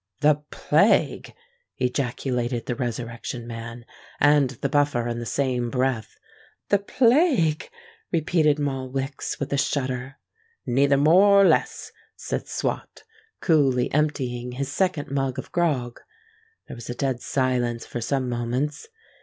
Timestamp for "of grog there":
15.37-16.75